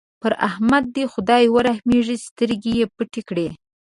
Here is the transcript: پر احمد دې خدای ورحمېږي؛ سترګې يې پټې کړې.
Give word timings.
پر 0.21 0.33
احمد 0.47 0.83
دې 0.95 1.03
خدای 1.13 1.43
ورحمېږي؛ 1.55 2.17
سترګې 2.27 2.71
يې 2.79 2.85
پټې 2.95 3.21
کړې. 3.29 3.47